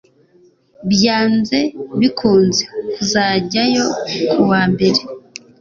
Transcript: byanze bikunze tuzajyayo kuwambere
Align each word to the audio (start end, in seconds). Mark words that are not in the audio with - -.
byanze 0.91 1.59
bikunze 1.99 2.63
tuzajyayo 2.93 3.85
kuwambere 4.31 5.01